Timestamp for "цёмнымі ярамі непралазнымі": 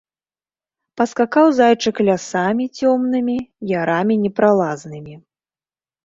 2.77-5.13